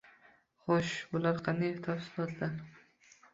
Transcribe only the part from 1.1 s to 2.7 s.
bular qanday tafsilotlar?